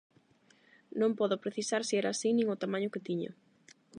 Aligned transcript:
Non 0.99 1.11
podo 1.19 1.41
precisar 1.43 1.81
si 1.85 1.93
era 2.01 2.09
así 2.11 2.29
nin 2.33 2.47
o 2.53 2.59
tamaño 2.63 2.91
que 2.93 3.05
tiña. 3.07 3.31